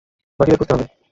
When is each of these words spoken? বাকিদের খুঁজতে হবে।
বাকিদের 0.39 0.59
খুঁজতে 0.59 0.73
হবে। 0.75 0.85